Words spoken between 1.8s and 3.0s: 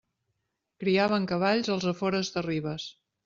afores de Ribes.